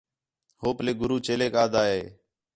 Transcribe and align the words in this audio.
ہو 0.61 0.69
پلے 0.77 0.91
گُرو 0.99 1.17
چیلیک 1.25 1.53
آدھا 1.63 1.83
ہِے 1.91 2.01